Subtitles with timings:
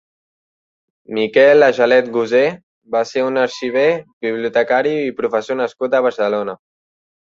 [1.17, 2.41] Miquel Agelet Gosé
[2.97, 3.87] va ser un arxiver,
[4.29, 6.63] bibliotecari i professor nascut a Barcelona.